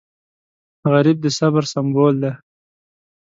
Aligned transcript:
غریب 0.91 1.17
د 1.21 1.27
صبر 1.37 1.63
سمبول 1.73 2.15
دی 2.23 2.31